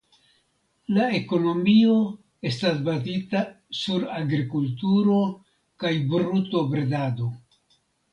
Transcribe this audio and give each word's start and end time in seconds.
La 0.93 1.03
ekonomio 1.17 1.97
estas 2.51 2.79
bazita 2.87 3.41
sur 3.81 4.07
agrikulturo 4.21 5.19
kaj 5.85 5.93
brutobredado. 6.15 7.29